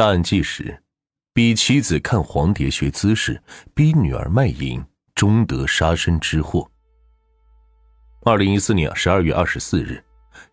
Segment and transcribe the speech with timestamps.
[0.00, 0.82] 大案纪实：
[1.34, 3.38] 逼妻子看黄碟学姿势，
[3.74, 4.82] 逼女儿卖淫，
[5.14, 6.66] 终得杀身之祸。
[8.24, 10.02] 二零一四年十二月二十四日，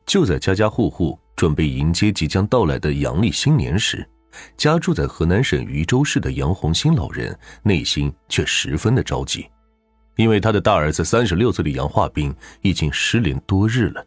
[0.06, 4.06] 就在家家户户准备迎接即将到来的阳历新年时，
[4.58, 7.34] 家住在河南省禹州市的杨红新老人
[7.64, 9.50] 内心却十分的着急，
[10.18, 14.06] 因为他的大儿子三十六岁的杨化斌已经失联多日了。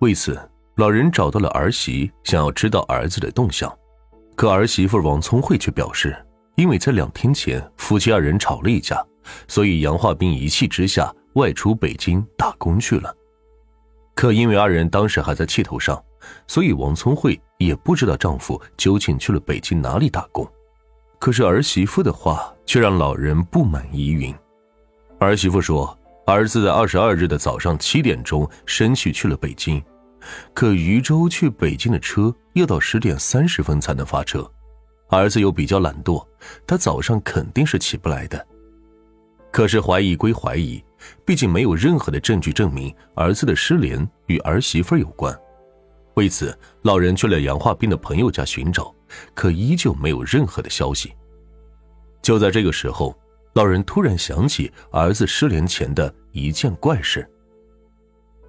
[0.00, 0.36] 为此，
[0.78, 3.72] 老人找到了儿媳，想要知道儿子的动向。
[4.38, 6.16] 可儿媳妇王聪慧却表示，
[6.54, 9.04] 因为在两天前夫妻二人吵了一架，
[9.48, 11.12] 所以杨化斌一气之下。
[11.34, 13.14] 外出北京打工去了，
[14.14, 16.00] 可因为二人当时还在气头上，
[16.48, 20.48] 所以王聪慧也不知道丈夫究竟去了北京哪里打工。
[21.18, 24.34] 可是儿媳妇的话却让老人不满疑云。
[25.20, 25.96] 儿媳妇说，
[26.26, 29.80] 儿子在二十二日的早上七点钟申去去了北京，
[30.54, 34.50] 可禹州去北京的车要到十点三十分才能发车，
[35.08, 36.26] 儿子又比较懒惰，
[36.66, 38.46] 他早上肯定是起不来的。
[39.50, 40.82] 可是怀疑归怀疑。
[41.24, 45.32] 毕竟没有任何的证据证明儿子的失联与儿媳妇有关，
[46.14, 48.92] 为此，老人去了杨化斌的朋友家寻找，
[49.32, 51.14] 可依旧没有任何的消息。
[52.20, 53.16] 就在这个时候，
[53.52, 57.24] 老人突然想起儿子失联前的一件怪事。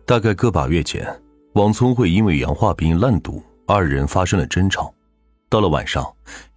[0.07, 1.07] 大概个把月前，
[1.53, 4.93] 王聪慧因为杨化斌烂赌，二人发生了争吵。
[5.49, 6.05] 到了晚上，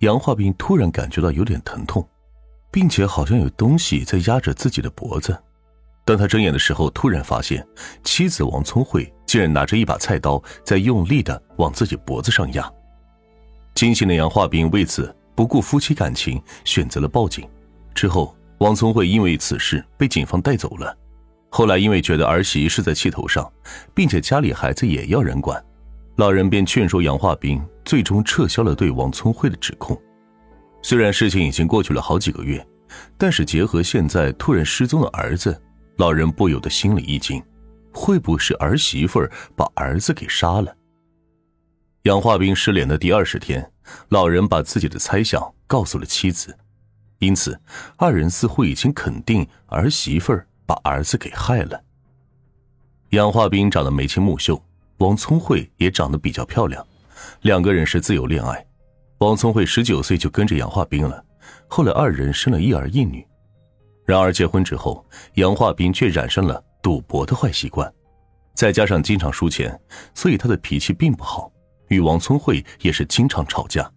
[0.01, 2.07] 杨化斌突然感觉到有点疼痛，
[2.71, 5.37] 并且好像有东西在压着自己的脖子。
[6.05, 7.67] 当他睁眼的时候，突然发现
[8.05, 12.71] 妻子王聪慧竟然拿着一把菜刀在用力的往自己脖子上压。
[13.75, 17.49] 惊醒的杨化斌为此不顾夫妻感情，选择了报警。
[17.95, 20.95] 之后，王聪慧因为此事被警方带走了。
[21.55, 23.53] 后来，因为觉得儿媳是在气头上，
[23.93, 25.63] 并且家里孩子也要人管，
[26.17, 30.01] 老人便劝说杨化斌，最终撤销了对王聪慧的指控。
[30.81, 32.67] 虽然事情已经过去了好几个月，
[33.19, 35.61] 但是结合现在突然失踪的儿子。
[35.99, 37.41] 老人不由得心里一惊，
[37.93, 39.21] 会不会是儿媳妇
[39.55, 40.75] 把儿子给杀了？
[42.05, 43.71] 杨化斌失联的第二十天，
[44.09, 46.57] 老人把自己的猜想告诉了妻子，
[47.19, 47.61] 因此
[47.99, 50.33] 二人似乎已经肯定儿媳妇
[50.67, 51.83] 把儿子给害了。
[53.11, 54.63] 杨化斌长得眉清目秀，
[54.99, 56.87] 王聪慧也长得比较漂亮，
[57.43, 58.65] 两个人是自由恋爱。
[59.19, 61.25] 王聪慧十九岁就跟着杨化斌了，
[61.69, 63.27] 后来二人生了一儿一女。
[64.05, 67.93] 然而结婚之后，杨化斌却染上了赌博的坏习惯，
[68.55, 69.79] 再加上经常输钱，
[70.15, 71.53] 所以他的脾气并不好，
[71.89, 73.89] 与王聪慧也是经常吵架。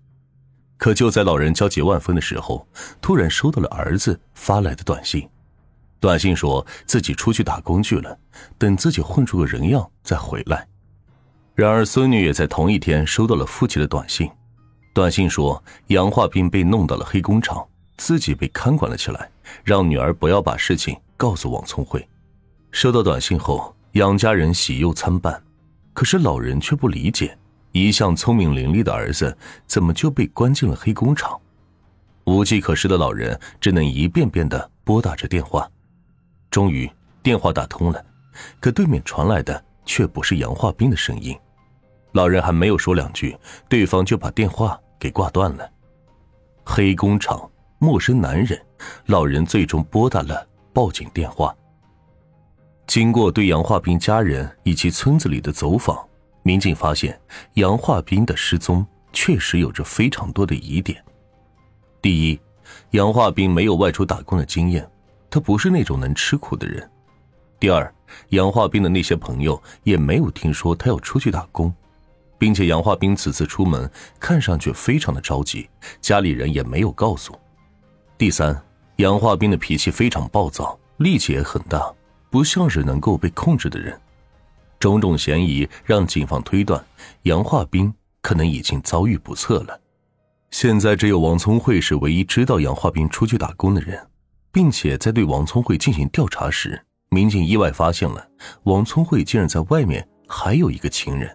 [0.78, 2.68] 可就在老人焦急万分的时候，
[3.02, 5.28] 突然收到了儿子发来的短信，
[6.06, 8.16] 短信说自己出去打工去了，
[8.60, 10.68] 等自己混出个人样再回来。
[11.56, 14.30] 然而孙女也在同一天收到了父亲的短信，
[14.94, 17.66] 短信说杨化斌被弄到了黑工厂。
[17.98, 19.28] 自己被看管了起来，
[19.64, 22.08] 让女儿不要把事情告诉王聪慧。
[22.70, 25.42] 收到短信后，杨家人喜忧参半，
[25.92, 27.36] 可是老人却不理解，
[27.72, 29.36] 一向聪明伶俐的儿子
[29.66, 31.36] 怎么就被关进了黑工厂？
[32.26, 35.68] 无计可施的老人只能一遍遍的拨打着电话。
[36.56, 36.90] 终于
[37.22, 38.02] 电话打通了，
[38.62, 41.38] 可对面传来的却不是杨化斌的声音。
[42.14, 45.70] 老人还没有说两句，对方就把电话给挂断了。
[46.64, 47.38] 黑工厂。
[47.78, 48.60] 陌生男人，
[49.08, 51.54] 老人最终拨打了报警电话。
[52.88, 56.08] 经过对杨化斌家人以及村子里的走访，
[56.42, 57.20] 民警发现
[57.56, 61.04] 杨化斌的失踪确实有着非常多的疑点。
[62.02, 62.40] 第一，
[62.92, 64.90] 杨化斌没有外出打工的经验，
[65.36, 66.90] 他不是那种能吃苦的人。
[67.60, 67.94] 第二，
[68.30, 71.74] 杨化斌的那些朋友也没有听说他要出去打工，
[72.38, 75.70] 并且杨化斌此次出门看上去非常的着急，
[76.00, 77.38] 家里人也没有告诉。
[78.18, 78.58] 第三，
[78.96, 81.94] 杨化斌的脾气非常暴躁，力气也很大，
[82.30, 84.00] 不像是能够被控制的人。
[84.80, 86.82] 种种嫌疑让警方推断，
[87.24, 89.78] 杨化斌可能已经遭遇不测了。
[90.52, 94.00] 现在只有王聪慧是唯一知道杨化斌出去打工的人，
[94.56, 98.26] 并且在对王聪慧进行调查时，民警意外发现了
[98.64, 101.30] 王聪慧竟然在外面还有一个情人。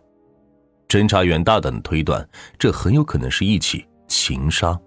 [0.88, 2.26] 侦查员大胆的推断，
[2.58, 4.80] 这很有可能是一起情杀。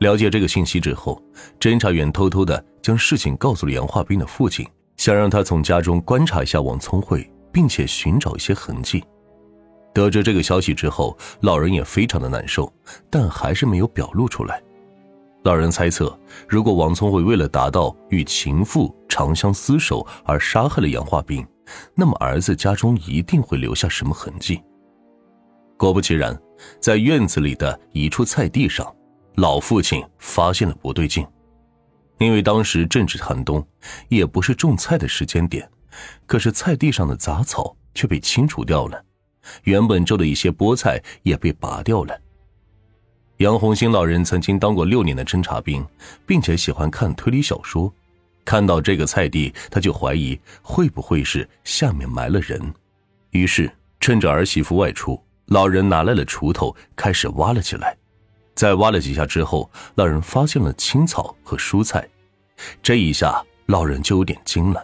[0.00, 1.18] 了解这个信息之后，
[1.58, 9.02] 侦查员偷偷的将事情告诉了杨化斌的父亲，想让他从家中观察一下王聪慧，并且寻找一些痕迹。
[9.94, 12.70] 得知这个消息之后，老人也非常的难受，
[13.08, 14.62] 但还是没有表露出来。
[15.46, 21.46] 老人猜测，如果王聪慧为了达到与情妇长相厮守而杀害了杨化斌，
[21.94, 24.60] 那么儿子家中一定会留下什么痕迹。
[25.76, 26.36] 果不其然，
[26.80, 28.92] 在院子里的一处菜地上，
[29.36, 31.24] 老父亲发现了不对劲。
[32.18, 33.64] 因为当时正值寒冬，
[34.08, 35.70] 也不是种菜的时间点，
[36.26, 39.00] 可是菜地上的杂草却被清除掉了，
[39.62, 42.18] 原本种的一些菠菜也被拔掉了。
[43.38, 45.84] 杨红星老人曾经当过六年的侦察兵，
[46.24, 47.92] 并且喜欢看推理小说。
[48.46, 52.58] 看到这个菜地，他就怀疑会不会是下面埋了人。
[53.30, 57.94] 于是趁着儿媳妇外出，老人拿来了锄头，开始挖了起来。
[58.54, 62.08] 在挖了几下之后，老人发现了青草和蔬菜。
[62.82, 64.82] 这一下，老人就有点惊了，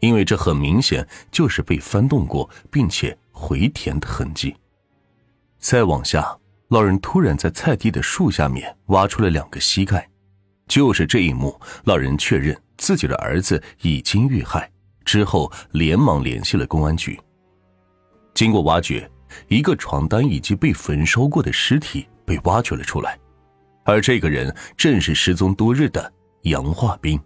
[0.00, 4.56] 因为这很明显就是被翻动过并且回填的痕迹。
[5.60, 6.36] 再往下。
[6.74, 10.10] 老人突然在菜地的树下面挖出了两个膝盖，
[10.66, 14.68] 就是这一幕，老人确认自己的儿子已经遇害，
[15.04, 17.16] 之后连忙联系了公安局。
[18.34, 19.08] 经过挖掘，
[19.46, 23.16] 一个床单以及被焚烧过的尸体被挖掘了出来，
[23.84, 26.12] 而这个人正是失踪多日的
[26.42, 27.16] 杨化兵。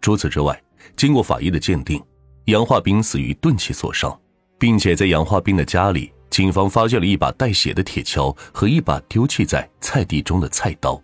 [0.00, 0.62] 除此之外，
[0.96, 2.00] 经过法医的鉴定，
[2.44, 4.16] 杨化兵死于钝器所伤，
[4.60, 6.12] 并且在杨化兵的家里。
[6.30, 11.00] 警方发现了一把带血的铁锹和一把丢弃在菜地中的菜刀。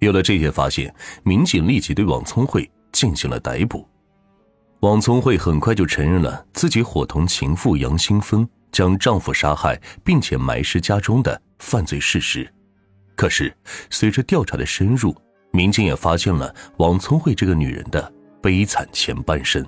[0.00, 3.88] 有了这些发现，民警立即对王聪慧进行了逮捕。
[4.80, 12.46] 王聪慧很快就承认了自己伙同情妇杨新芬将丈夫杀害并且埋尸家中的犯罪事实。
[13.16, 13.56] 可是，
[13.88, 15.16] 随着调查的深入，
[15.52, 18.12] 民警也发现了王聪慧这个女人的
[18.42, 19.64] 悲惨前半生。